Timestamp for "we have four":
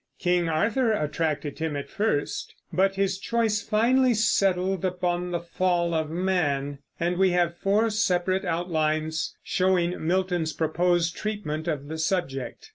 7.17-7.91